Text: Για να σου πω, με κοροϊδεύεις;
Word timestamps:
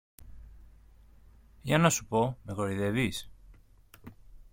Για 1.61 1.77
να 1.77 1.89
σου 1.89 2.05
πω, 2.05 2.37
με 2.43 2.53
κοροϊδεύεις; 2.53 3.29